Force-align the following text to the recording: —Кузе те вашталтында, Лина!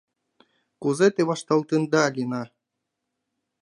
—Кузе 0.81 1.07
те 1.15 1.21
вашталтында, 1.29 2.03
Лина! 2.15 2.43